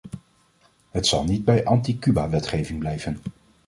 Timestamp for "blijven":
2.79-3.17